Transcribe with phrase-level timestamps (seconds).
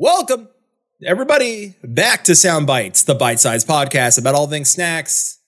[0.00, 0.48] Welcome,
[1.04, 5.40] everybody, back to Sound Bites, the bite sized podcast about all things snacks.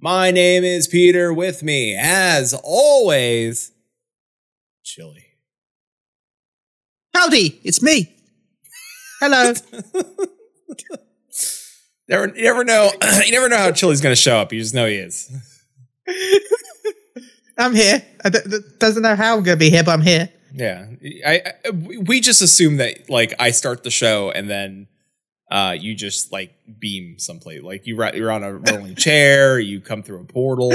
[0.00, 1.32] My name is Peter.
[1.32, 3.70] With me, as always,
[4.84, 5.14] Chille.
[7.14, 8.12] Howdy, it's me.
[9.20, 9.52] Hello.
[12.08, 12.90] Never, you never know.
[13.24, 14.52] you never know how Chille's going to show up.
[14.52, 15.30] You just know he is.
[17.56, 18.02] I'm here.
[18.24, 20.28] I d- d- doesn't know how I'm going to be here, but I'm here.
[20.56, 20.86] Yeah,
[21.26, 24.88] I, I we just assume that like I start the show and then
[25.50, 27.62] uh you just like beam someplace.
[27.62, 30.72] Like you you're on a rolling chair, you come through a portal,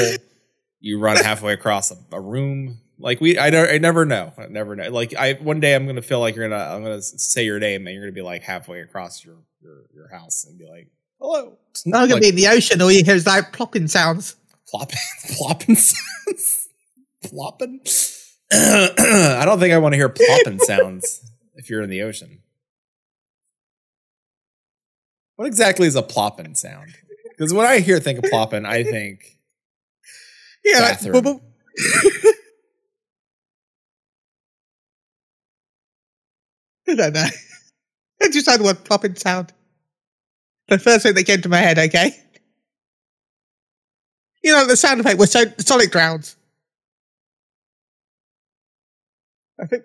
[0.79, 2.79] you run halfway across a, a room.
[2.99, 4.31] Like we, I don't, I never know.
[4.37, 4.89] I never know.
[4.91, 7.87] Like I, one day I'm gonna feel like you're gonna, I'm gonna say your name
[7.87, 10.87] and you're gonna be like halfway across your your, your house and be like,
[11.19, 11.57] hello.
[11.87, 12.81] I'm going to Like, be in the ocean.
[12.81, 14.35] All you hear is like plopping sounds.
[14.67, 14.97] plopping,
[15.37, 16.67] plopping sounds,
[17.23, 17.79] plopping.
[18.53, 21.21] I don't think I want to hear plopping sounds
[21.55, 22.39] if you're in the ocean.
[25.37, 26.93] What exactly is a plopping sound?
[27.29, 29.37] Because when I hear think of plopping, I think
[30.65, 31.23] Yeah, Bathroom.
[36.85, 37.25] don't know.
[38.21, 39.53] I just had one plopping sound.
[40.67, 42.15] The first thing that came to my head, okay?
[44.43, 46.35] You know, the sound effect was so Sonic Drowns.
[49.61, 49.83] I think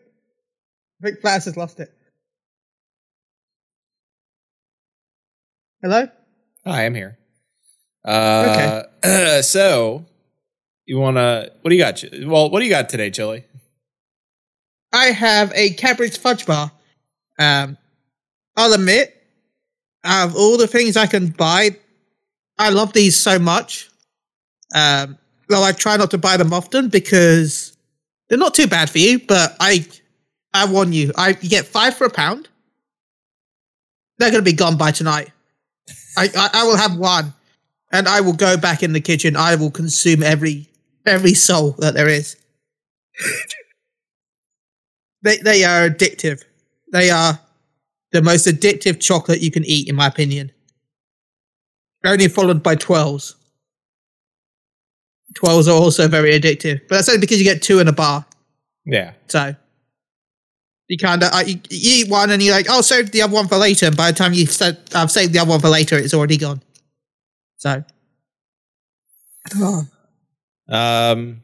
[1.02, 1.92] I think Flash has lost it.
[5.82, 6.08] Hello?
[6.64, 7.18] hi, I'm here.
[8.04, 9.42] Uh, okay.
[9.42, 10.06] so
[10.86, 11.52] you want to?
[11.60, 12.02] What do you got?
[12.24, 13.44] Well, what do you got today, Chille?
[14.92, 16.72] I have a Cadbury's fudge bar.
[17.38, 17.76] Um,
[18.56, 19.14] I'll admit,
[20.02, 21.76] out of all the things I can buy,
[22.58, 23.90] I love these so much.
[24.74, 25.18] Um,
[25.48, 27.75] though I try not to buy them often because
[28.28, 29.20] they're not too bad for you.
[29.20, 29.86] But I,
[30.52, 32.48] I warn you, I you get five for a pound.
[34.18, 35.30] They're going to be gone by tonight.
[36.16, 37.34] I, I I will have one,
[37.92, 39.36] and I will go back in the kitchen.
[39.36, 40.68] I will consume every
[41.04, 42.36] every soul that there is.
[45.22, 46.44] They they are addictive.
[46.92, 47.40] They are
[48.12, 50.52] the most addictive chocolate you can eat, in my opinion.
[52.04, 53.34] Only followed by Twirls.
[55.34, 58.24] Twirls are also very addictive, but that's only because you get two in a bar.
[58.86, 59.54] Yeah, So
[60.88, 63.34] you kind of uh, you, you eat one and you're like, "I'll save the other
[63.34, 65.68] one for later." And by the time you said, "I've saved the other one for
[65.68, 66.62] later," it's already gone.
[67.56, 67.84] So
[69.56, 69.86] oh,
[70.68, 71.42] um,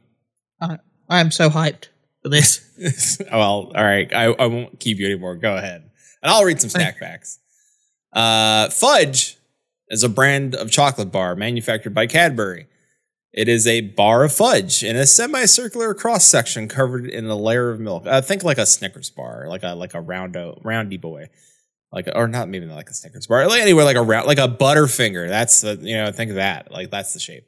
[0.61, 1.89] I, I am so hyped
[2.23, 2.61] for this.
[3.33, 4.13] well, all right.
[4.13, 5.37] I, I won't keep you anymore.
[5.37, 5.91] Go ahead.
[6.23, 7.39] And I'll read some snack facts.
[8.13, 9.37] Uh, Fudge
[9.89, 12.67] is a brand of chocolate bar manufactured by Cadbury.
[13.33, 17.71] It is a bar of fudge in a semicircular cross section covered in a layer
[17.71, 18.07] of milk.
[18.07, 21.29] I think like a Snickers bar, like a like a roundo roundy boy,
[21.91, 24.39] like or not maybe not like a Snickers bar, like anywhere like a round like
[24.39, 25.29] a Butterfinger.
[25.29, 27.47] That's the you know think of that like that's the shape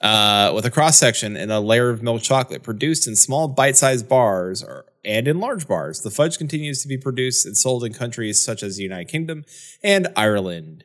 [0.00, 4.08] uh, with a cross section and a layer of milk chocolate produced in small bite-sized
[4.08, 6.00] bars or, and in large bars.
[6.00, 9.44] The fudge continues to be produced and sold in countries such as the United Kingdom
[9.82, 10.84] and Ireland.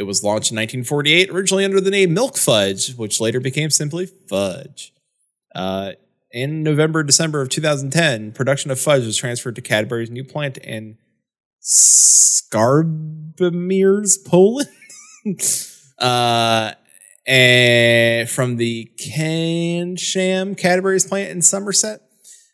[0.00, 4.06] It was launched in 1948, originally under the name Milk Fudge, which later became simply
[4.06, 4.94] Fudge.
[5.54, 5.92] Uh,
[6.30, 10.96] in November, December of 2010, production of fudge was transferred to Cadbury's new plant in
[11.62, 14.70] Skarbimierz, Poland.
[15.98, 16.72] uh,
[17.26, 22.00] and from the Keynsham Cadbury's plant in Somerset.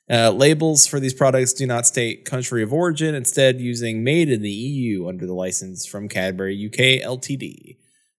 [0.08, 4.40] Uh, labels for these products do not state country of origin, instead using made in
[4.40, 7.76] the EU under the license from Cadbury UK Ltd.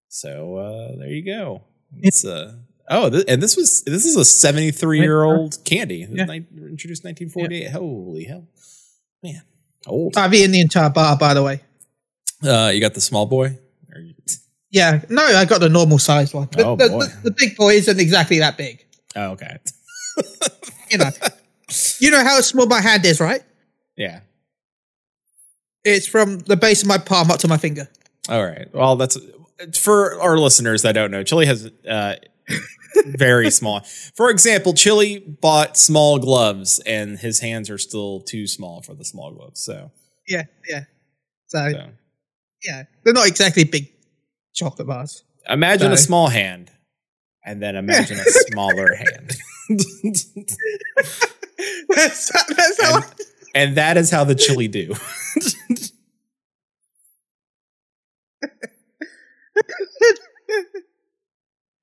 [0.08, 1.62] So uh, there you go.
[1.96, 2.56] It's uh
[2.90, 6.06] oh, th- and this was this is a 73 year old candy.
[6.10, 6.24] Yeah.
[6.24, 7.70] Ni- introduced 1948.
[7.70, 8.46] Holy hell,
[9.22, 9.42] man,
[9.86, 10.16] old.
[10.18, 11.62] I've eaten the entire bar, by the way.
[12.44, 13.58] Uh, you got the small boy.
[14.70, 16.46] Yeah, no, I got the normal size one.
[16.52, 17.00] The, Oh, the, boy.
[17.06, 18.84] the, the big boy isn't exactly that big.
[19.16, 19.56] Oh, okay.
[20.90, 21.10] You know,
[22.00, 23.42] you know how small my hand is, right?
[23.96, 24.20] Yeah.
[25.84, 27.88] It's from the base of my palm up to my finger.
[28.28, 28.68] All right.
[28.74, 29.16] Well, that's
[29.74, 31.22] for our listeners that don't know.
[31.24, 32.16] Chille has uh,
[33.06, 33.80] very small.
[34.14, 39.04] For example, Chille bought small gloves, and his hands are still too small for the
[39.04, 39.60] small gloves.
[39.60, 39.90] So,
[40.26, 40.84] Yeah, yeah.
[41.46, 41.88] So, so.
[42.64, 43.90] yeah, they're not exactly big
[44.54, 45.22] chocolate bars.
[45.48, 46.70] imagine a small hand,
[47.44, 49.36] and then imagine a smaller hand,
[51.98, 53.04] that's, that's how and,
[53.54, 54.94] and that is how the Chille do.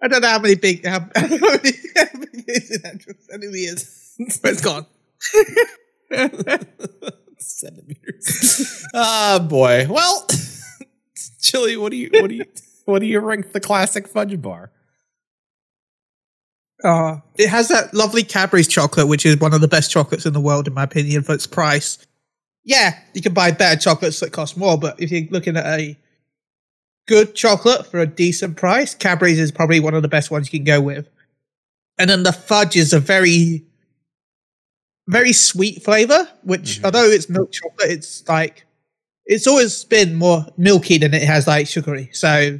[0.01, 1.39] I don't know how many big, how, how many,
[1.95, 2.85] how big is it?
[2.85, 3.15] actually?
[3.33, 4.85] I knew he is, but it's gone.
[7.39, 8.85] centimeters.
[8.93, 9.87] Ah, boy.
[9.89, 10.27] Well,
[11.41, 12.45] Chille, what do you what do you
[12.85, 14.71] what do you rank the classic fudge bar?
[16.83, 20.33] Uh, it has that lovely Cadbury's chocolate, which is one of the best chocolates in
[20.33, 21.97] the world, in my opinion, for its price.
[22.63, 25.97] Yeah, you can buy better chocolates that cost more, but if you're looking at a
[27.07, 30.59] good chocolate for a decent price, Cadbury's is probably one of the best ones you
[30.59, 31.07] can go with.
[31.97, 33.63] And then the fudge is a very,
[35.07, 36.85] very sweet flavor, which Mhm.
[36.85, 38.65] although it's milk chocolate, it's like,
[39.27, 42.09] it's always been more milky than it has like sugary.
[42.11, 42.59] So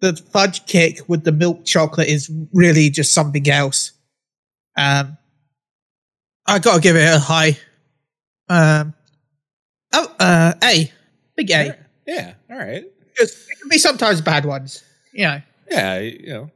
[0.00, 3.92] the fudge kick with the milk chocolate is really just something else.
[4.76, 5.16] Um,
[6.46, 7.58] I gotta give it a high.
[8.48, 8.94] Um,
[9.92, 10.90] oh, uh, A,
[11.36, 11.76] big A.
[12.06, 12.34] Yeah.
[12.50, 12.84] All right.
[13.16, 13.30] It
[13.60, 15.40] can be sometimes bad ones, you know.
[15.70, 15.98] Yeah.
[15.98, 16.50] You know,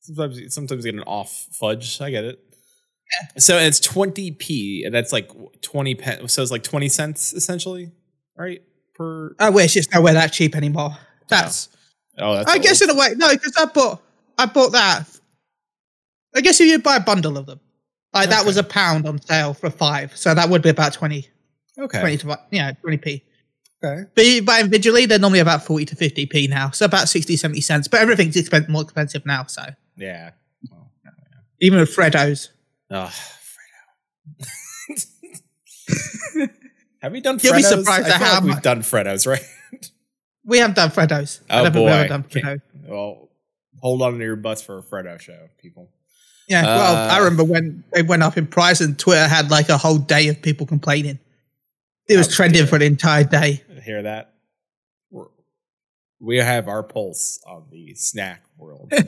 [0.00, 2.00] sometimes sometimes you get an off fudge.
[2.00, 2.40] I get it.
[3.38, 5.30] So it's twenty p, and that's like
[5.62, 6.28] twenty pen.
[6.28, 7.90] So it's like twenty cents essentially,
[8.36, 8.62] right?
[8.94, 9.34] Per.
[9.38, 10.96] I wish it's nowhere that cheap anymore.
[11.28, 11.76] That's, Oh,
[12.20, 12.50] Oh, that's.
[12.50, 14.02] I guess in a way, no, because I bought,
[14.38, 15.04] I bought that.
[16.34, 17.60] I guess if you buy a bundle of them,
[18.12, 21.26] like that was a pound on sale for five, so that would be about 20,
[21.78, 22.00] okay.
[22.00, 23.22] 20 to, yeah, 20p.
[23.82, 24.04] Okay.
[24.14, 26.70] But buy individually, they're normally about 40 to 50p now.
[26.70, 27.88] So about 60, 70 cents.
[27.88, 29.46] But everything's expen- more expensive now.
[29.46, 29.62] So
[29.96, 30.32] Yeah.
[30.70, 30.92] Well,
[31.62, 32.48] even with Freddos.
[32.90, 33.10] Oh,
[34.38, 35.06] Freddo.
[37.02, 39.40] Have we done You'll be surprised I at how like we've much- done Freddos, right?
[40.50, 41.40] We haven't done Freddos.
[41.48, 42.08] I Oh, boy.
[42.08, 43.28] done Well,
[43.80, 45.88] hold on to your butts for a Freddo show, people.
[46.48, 49.68] Yeah, well, Uh, I remember when they went up in price and Twitter had like
[49.68, 51.20] a whole day of people complaining.
[52.08, 53.62] It was Oh, trending for an entire day.
[53.84, 54.34] Hear that?
[55.12, 55.26] We're,
[56.18, 58.92] we have our pulse on the snack world.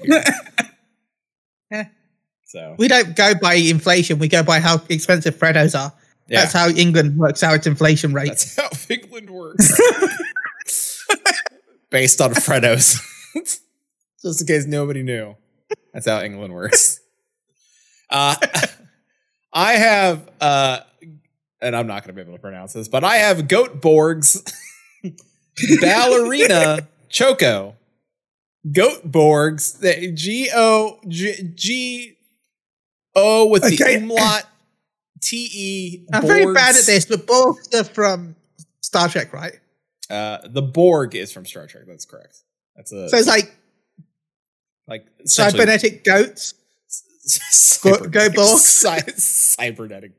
[1.73, 1.89] Yeah.
[2.45, 5.93] so We don't go by inflation, we go by how expensive Freddos are.
[6.29, 8.29] yeah, That's how England works out its inflation rate.
[8.29, 9.81] that's how England works.
[11.93, 12.97] Based on Freddos.
[14.23, 15.37] Just in case nobody knew.
[15.93, 16.99] That's how England works.
[18.11, 18.37] Uh,
[19.55, 20.81] I have, uh,
[21.63, 24.43] and I'm not going to be able to pronounce this, but I have Goat Borg's
[25.81, 27.75] Ballerina Choko.
[28.71, 32.17] Goat Borg's the G O G G
[33.17, 33.97] O with the Okay.
[33.97, 34.45] umlaut
[35.23, 36.07] T E.
[36.13, 38.37] I'm very bad at this, but both are from
[38.83, 39.55] Star Trek, right?
[40.11, 41.85] Uh, the Borg is from Star Trek.
[41.87, 42.39] That's correct.
[42.77, 43.55] That's a So it's like
[44.89, 46.55] like cybernetic goats.
[47.27, 48.59] Cyber- go Borg.
[48.59, 50.13] Cy- cybernetic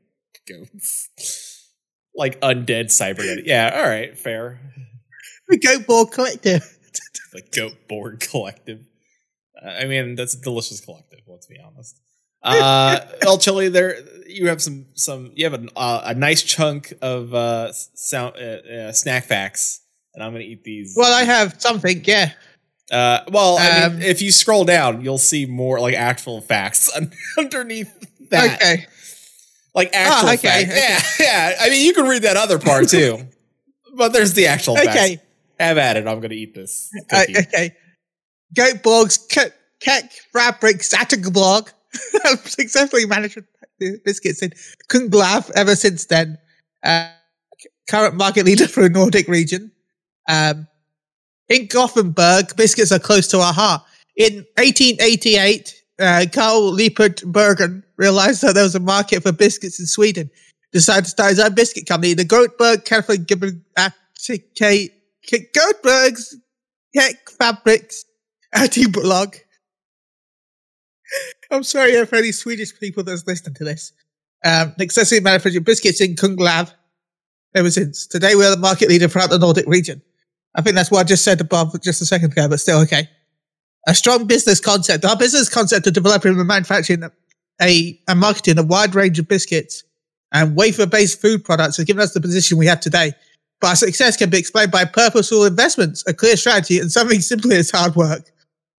[0.48, 1.70] goats.
[2.14, 3.44] Like undead cybernetic.
[3.46, 4.60] Yeah, all right, fair.
[5.48, 6.78] The Goat Borg Collective.
[7.32, 8.86] the Goat Borg Collective.
[9.62, 11.20] Uh, I mean, that's a delicious collective.
[11.26, 12.00] Let's be honest.
[12.44, 13.96] Uh, El Chille, there
[14.28, 15.32] you have some some.
[15.34, 19.80] You have a uh, a nice chunk of uh, sound uh, uh, snack facts,
[20.14, 20.94] and I'm gonna eat these.
[20.96, 22.32] Well, I have something, yeah.
[22.92, 26.90] Uh, well, I Um, mean, if you scroll down, you'll see more like actual facts
[27.38, 27.90] underneath
[28.30, 28.56] that.
[28.60, 28.86] Okay.
[29.74, 31.18] Like actual Oh, okay, facts.
[31.20, 31.56] Yeah, yeah.
[31.60, 33.26] I mean, you can read that other part too,
[33.96, 34.88] but there's the actual facts.
[34.90, 35.20] Okay.
[35.58, 36.06] Have at it.
[36.06, 36.90] I'm gonna eat this.
[37.10, 37.74] Uh, okay.
[38.54, 41.72] Goat Borg's Ke- Keck Fabric Satterblog
[42.44, 43.38] successfully managed
[44.04, 44.52] biscuits in
[44.88, 46.38] Kunglav ever since then.
[46.82, 47.08] Uh,
[47.88, 49.70] current market leader for the Nordic region.
[50.28, 50.66] Um,
[51.48, 53.82] in Gothenburg, biscuits are close to our heart.
[54.16, 59.86] In 1888, uh, Carl Liepert Bergen realized that there was a market for biscuits in
[59.86, 60.30] Sweden.
[60.72, 63.26] Decided to start his own biscuit company, the Gothenburg Catholic
[65.30, 66.36] Göteborg's
[66.94, 68.04] Keck Fabrics
[68.54, 69.36] Anti-Blog.
[71.50, 73.92] I'm sorry if any Swedish people that's listening to this.
[74.44, 76.72] Um, successfully manufactured biscuits in Kunglav
[77.54, 78.06] ever since.
[78.06, 80.02] Today we are the market leader throughout the Nordic region.
[80.54, 83.08] I think that's what I just said above just a second ago, but still okay.
[83.86, 85.04] A strong business concept.
[85.04, 87.04] Our business concept of developing and manufacturing
[87.60, 89.84] a and marketing a wide range of biscuits
[90.32, 93.12] and wafer-based food products has given us the position we have today.
[93.60, 97.56] But our success can be explained by purposeful investments, a clear strategy, and something simply
[97.56, 98.30] as hard work.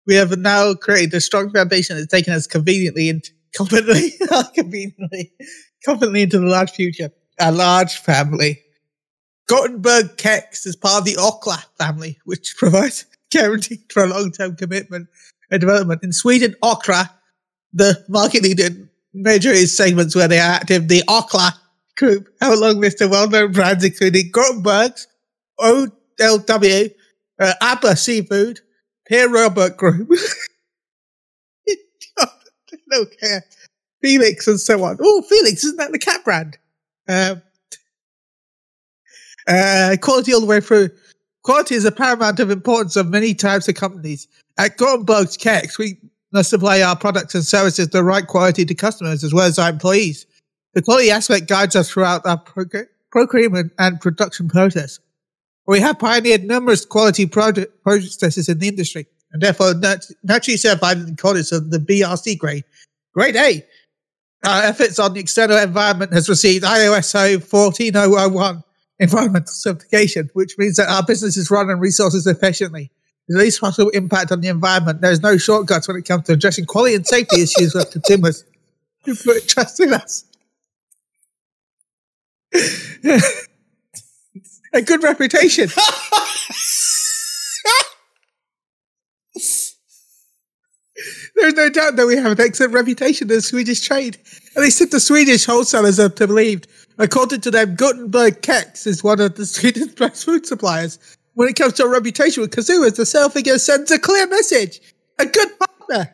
[0.08, 3.24] We have now created a strong foundation that's taken us conveniently and
[3.56, 4.14] confidently,
[4.54, 5.32] conveniently,
[6.22, 7.12] into the large future.
[7.40, 8.62] A large family.
[9.48, 15.08] Gothenburg Kex is part of the Orkla family, which provides guaranteed for a long-term commitment
[15.52, 16.04] and development.
[16.04, 17.10] In Sweden, Orkla,
[17.74, 21.52] the market leader in major segments where they are active, the Orkla
[21.98, 25.08] group a long list of well-known brands including Gothenburg's,
[25.60, 26.92] OLW,
[27.40, 28.60] uh, Abba Seafood,
[29.08, 30.10] Pierre Robert Group,
[32.94, 33.40] okay,
[34.02, 34.98] Felix, and so on.
[35.02, 36.58] Oh, Felix, isn't that the cat brand?
[37.08, 37.42] Um,
[39.48, 40.90] Uh, quality all the way through.
[41.44, 44.28] Quality is a paramount of importance of many types of companies.
[44.58, 46.00] At Gothenburg's Kex, we
[46.32, 49.70] must supply our products and services the right quality to customers as well as our
[49.70, 50.26] employees.
[50.74, 52.42] The quality aspect guides us throughout our
[53.12, 55.00] procurement and production process.
[55.68, 60.98] We have pioneered numerous quality product processes in the industry and therefore nat- naturally certified
[60.98, 62.64] in accordance with the BRC grade.
[63.14, 63.66] Grade A.
[64.46, 68.64] Our efforts on the external environment has received ISO 14001
[69.00, 72.92] environmental certification, which means that our business is run and resources efficiently.
[73.28, 75.02] The least possible impact on the environment.
[75.02, 78.46] There is no shortcuts when it comes to addressing quality and safety issues with consumers
[79.48, 80.26] trust in us.
[84.76, 85.70] A good reputation.
[91.36, 94.18] There's no doubt that we have an excellent reputation in the Swedish trade.
[94.56, 96.68] At least if the Swedish wholesalers are to believed.
[96.98, 101.00] According to them, Gothenburg Kex is one of the Swedish best food suppliers.
[101.36, 104.82] When it comes to a reputation with consumers, the sale figure sends a clear message.
[105.20, 106.14] A good partner.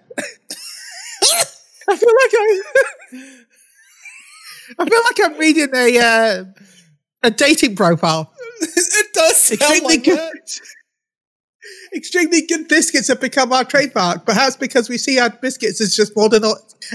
[1.89, 2.61] I feel like I,
[4.79, 6.43] I feel like I'm reading a uh,
[7.23, 8.31] a dating profile.
[8.61, 10.17] It does sound Extremely like good.
[10.17, 10.59] that.
[11.95, 16.15] Extremely good biscuits have become our trademark, perhaps because we see our biscuits as just
[16.15, 16.43] modern.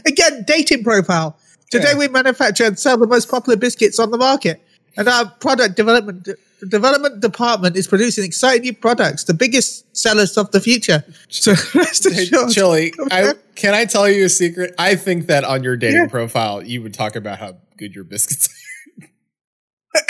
[0.07, 1.39] Again, dating profile.
[1.71, 1.99] Today Yeah.
[1.99, 4.61] we manufacture and sell the most popular biscuits on the market,
[4.97, 6.29] and our product development
[6.71, 11.05] development department is producing exciting new products, the biggest sellers of the future.
[11.29, 12.49] So rest Hey, assured.
[12.51, 14.75] Chille, I, can I tell you a secret?
[14.79, 16.07] I think that on your dating Yeah.
[16.09, 18.49] profile, you would talk about how good your biscuits
[19.95, 20.03] are.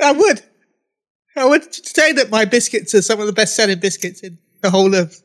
[0.02, 0.42] I would.
[1.40, 4.70] I would say that my biscuits are some of the best selling biscuits in the
[4.70, 5.16] whole of.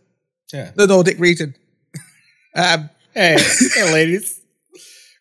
[0.54, 0.72] Yeah.
[0.76, 1.56] the Nordic region.
[2.58, 3.38] Um, Hey,
[3.74, 4.42] hey, ladies.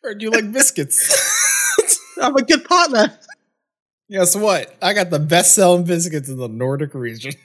[0.03, 1.13] Heard you like biscuits.
[2.21, 3.17] I'm a good partner.
[4.11, 4.75] Guess what?
[4.83, 7.33] I got the best selling biscuits in the Nordic region.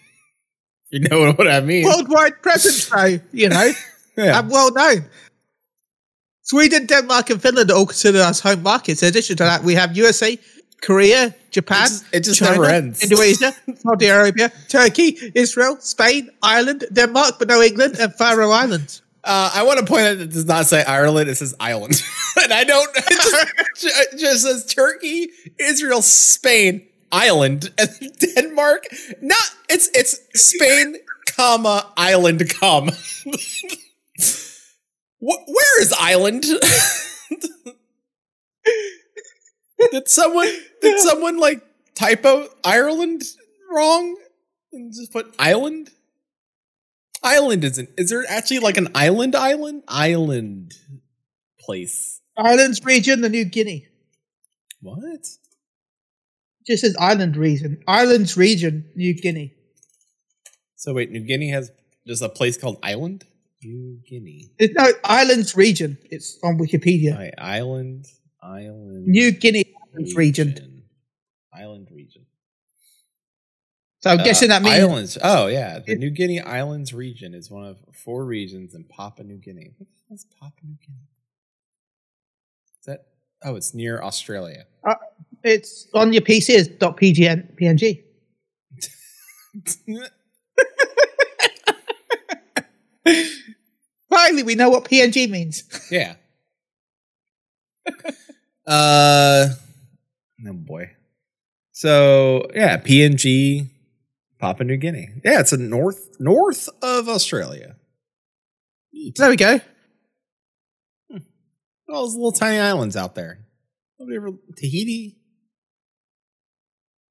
[0.92, 1.86] You know what I mean?
[1.86, 3.72] Worldwide presence, though, you know.
[4.18, 4.40] yeah.
[4.40, 5.06] I'm well known.
[6.42, 9.04] Sweden, Denmark, and Finland are all considered as home markets.
[9.04, 10.36] In addition to that, we have USA,
[10.82, 13.04] Korea, Japan, It just- it just China, never ends.
[13.04, 19.02] Indonesia, Saudi Arabia, Turkey, Israel, Spain, Ireland, Denmark, but no England, and Faroe Islands.
[19.24, 22.02] Uh, I want to point out that it does not say Ireland; it says Ireland,
[22.42, 22.90] and I don't.
[22.96, 23.84] It just,
[24.14, 27.90] it just says Turkey, Israel, Spain, Ireland, and
[28.36, 28.86] Denmark.
[29.22, 30.96] Not it's it's Spain,
[31.36, 32.94] comma Island, comma.
[35.20, 36.46] Wh- Where is Ireland?
[39.92, 40.50] Did someone
[40.82, 41.62] did someone like
[41.96, 43.24] typo Ireland
[43.72, 44.18] wrong
[44.72, 45.90] and just put island?
[47.24, 47.90] Island isn't.
[47.98, 49.84] Is there actually like an island island?
[49.88, 50.74] Island
[51.60, 52.22] place.
[52.38, 53.88] Islands region, the New Guinea.
[54.82, 55.28] What?
[56.66, 57.84] Just says island region.
[57.88, 59.54] Islands region, New Guinea.
[60.76, 61.72] So wait, New Guinea has
[62.08, 63.26] just a place called Island?
[63.62, 64.52] New Guinea.
[64.58, 65.98] It's no islands region.
[66.10, 67.18] It's on Wikipedia.
[67.18, 68.06] Right, island,
[68.42, 69.08] island.
[69.08, 70.84] New Guinea Islands region.
[71.54, 72.26] Island region.
[74.02, 75.18] So I'm Uh, guessing that means islands.
[75.22, 79.38] Oh yeah, the New Guinea Islands region is one of four regions in Papua New
[79.38, 79.74] Guinea.
[79.78, 81.00] What the hell Papua New Guinea?
[82.80, 83.06] Is that?
[83.44, 84.66] Oh, it's near Australia.
[85.44, 88.04] it's on your PC is .pgn PNG.
[94.10, 95.64] Finally, we know what PNG means.
[95.92, 96.16] Yeah.
[98.70, 99.48] uh
[100.48, 100.92] oh boy.
[101.72, 103.70] So yeah, PNG,
[104.40, 105.10] Papua New Guinea.
[105.26, 107.76] Yeah, it's a north north of Australia.
[109.16, 109.60] There we go.
[111.90, 113.40] All those little tiny islands out there.
[114.00, 115.18] Nobody ever Tahiti.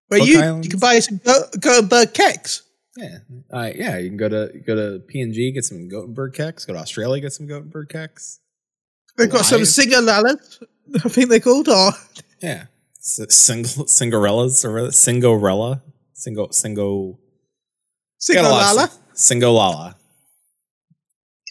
[0.08, 0.66] But Cook you Islands.
[0.66, 2.62] you can buy some Go- Gothenburg keks.
[2.96, 3.18] Yeah.
[3.52, 6.78] Uh, yeah, you can go to go to PNG, get some Gothenburg keks, go to
[6.78, 8.38] Australia, get some Gothenburg keks.
[9.18, 10.62] They've got some singalallas.
[11.04, 11.68] I think they're called.
[11.68, 11.90] Or
[12.40, 12.66] Yeah.
[12.98, 15.82] S- single Cinderellas or Singorella.
[16.14, 17.18] Singo Singo
[18.32, 19.94] got a lot of singalala.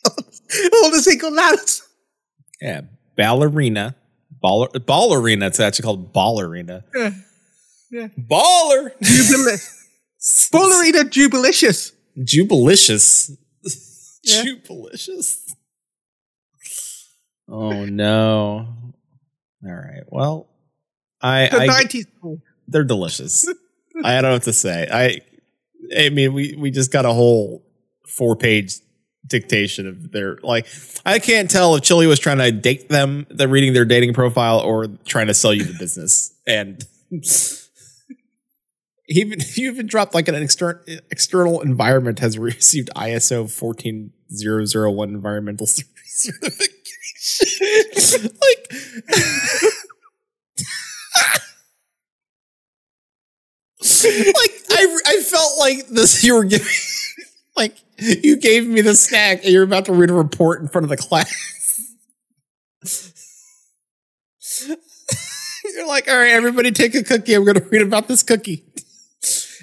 [0.05, 1.81] All the singalallas.
[2.61, 2.81] Yeah.
[3.15, 3.95] Ballerina.
[4.43, 5.47] Baller ballerina.
[5.47, 6.83] It's actually called ballerina.
[6.95, 7.11] Yeah.
[7.91, 8.07] Yeah.
[8.17, 8.91] Baller.
[9.01, 9.57] Jubilee.
[10.51, 11.91] Ballerina jubilicious.
[12.17, 13.31] Jubilicious.
[14.23, 14.43] Yeah.
[14.43, 15.55] Jubilicious.
[17.49, 18.67] Oh no.
[19.65, 20.03] All right.
[20.09, 20.47] Well,
[21.21, 22.41] I, The I 90s.
[22.67, 23.47] they're delicious.
[24.03, 24.87] I don't know what to say.
[24.91, 25.21] I
[25.97, 27.63] I mean we we just got a whole
[28.07, 28.75] four page
[29.25, 30.67] dictation of their like
[31.05, 34.59] I can't tell if Chille was trying to date them, they're reading their dating profile
[34.59, 36.33] or trying to sell you the business.
[36.45, 36.85] And
[39.09, 40.79] even you even dropped like an external
[41.11, 46.73] external environment has received ISO fourteen zero zero one environmental certification.
[48.23, 48.73] like
[54.07, 56.67] like I, I felt like this you were giving
[57.55, 60.85] like you gave me the snack and you're about to read a report in front
[60.85, 61.95] of the class.
[65.65, 67.33] You're like all right everybody take a cookie.
[67.33, 68.63] I'm going to read about this cookie.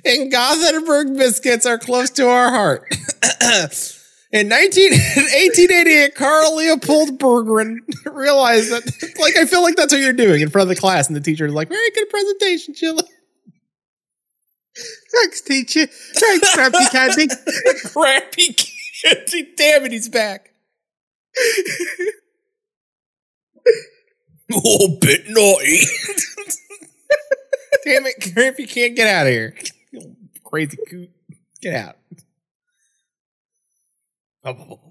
[0.04, 2.84] And gothenburg biscuits are close to our heart
[4.34, 7.78] in 19, 1888 carl leopold berggren
[8.12, 8.84] realized that
[9.18, 11.20] like i feel like that's what you're doing in front of the class and the
[11.20, 13.02] teacher is like very good presentation chilla
[15.14, 15.86] Thanks, teacher.
[15.86, 17.28] Thanks, Crappy Candy.
[17.84, 18.56] Crappy
[19.04, 19.52] Candy.
[19.56, 20.50] Damn it, he's back.
[24.52, 25.78] oh, bit naughty.
[27.84, 29.54] Damn it, Crappy can't get out of here.
[30.42, 31.10] Crazy coot.
[31.60, 31.96] Get out.
[34.44, 34.84] All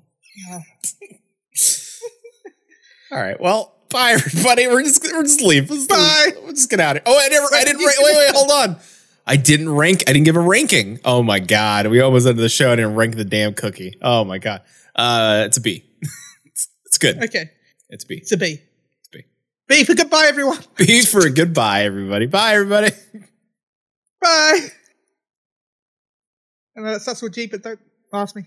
[3.12, 3.40] right.
[3.40, 4.68] Well, bye, everybody.
[4.68, 5.70] We're just we're just leave.
[5.70, 6.30] Let's, Bye.
[6.42, 7.14] We'll just get out of here.
[7.16, 7.46] Oh, I never.
[7.54, 7.80] I didn't.
[7.86, 8.36] Ra- wait, wait.
[8.36, 8.78] Hold on.
[9.26, 10.04] I didn't rank.
[10.08, 11.00] I didn't give a ranking.
[11.06, 11.88] Oh my god.
[11.88, 12.72] We almost ended the show.
[12.72, 13.94] I didn't rank the damn cookie.
[14.02, 14.64] Oh my god.
[14.96, 15.84] Uh, it's a B.
[16.46, 17.24] it's, it's good.
[17.24, 17.50] Okay,
[17.90, 18.16] It's B.
[18.16, 18.60] it's a B.
[19.00, 19.22] It's B.
[19.68, 20.60] B for goodbye, everyone.
[20.76, 22.26] B for goodbye, everybody.
[22.26, 22.92] Bye, everybody.
[24.22, 24.60] Bye.
[26.76, 27.80] And that starts with G, but don't
[28.12, 28.44] ask me.